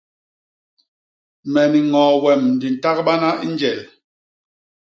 Me 1.51 1.61
ni 1.71 1.79
ñoo 1.91 2.13
wem 2.23 2.43
di 2.59 2.67
ntagbana 2.73 3.29
i 3.45 3.47
njel. 3.51 3.79